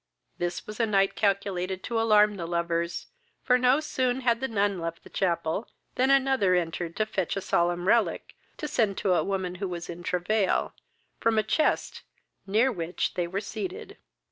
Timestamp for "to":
1.83-2.01, 6.95-7.05, 8.57-8.67, 8.97-9.13